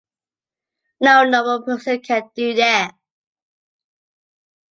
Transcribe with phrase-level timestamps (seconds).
[0.99, 2.95] No normal person can do that.